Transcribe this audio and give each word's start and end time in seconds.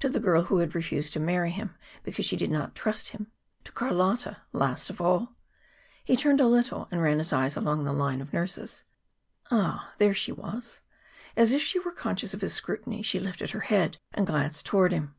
to 0.00 0.08
the 0.08 0.18
girl 0.18 0.44
who 0.44 0.60
had 0.60 0.74
refused 0.74 1.12
to 1.12 1.20
marry 1.20 1.50
him 1.50 1.74
because 2.02 2.24
she 2.24 2.38
did 2.38 2.50
not 2.50 2.74
trust 2.74 3.10
him, 3.10 3.30
to 3.64 3.70
Carlotta 3.70 4.38
last 4.50 4.88
of 4.88 4.98
all. 4.98 5.34
He 6.06 6.16
turned 6.16 6.40
a 6.40 6.46
little 6.46 6.88
and 6.90 7.02
ran 7.02 7.18
his 7.18 7.34
eyes 7.34 7.54
along 7.54 7.84
the 7.84 7.92
line 7.92 8.22
of 8.22 8.32
nurses. 8.32 8.84
Ah, 9.50 9.92
there 9.98 10.14
she 10.14 10.32
was. 10.32 10.80
As 11.36 11.52
if 11.52 11.60
she 11.60 11.78
were 11.78 11.92
conscious 11.92 12.32
of 12.32 12.40
his 12.40 12.54
scrutiny, 12.54 13.02
she 13.02 13.20
lifted 13.20 13.50
her 13.50 13.60
head 13.68 13.98
and 14.14 14.26
glanced 14.26 14.64
toward 14.64 14.90
him. 14.90 15.14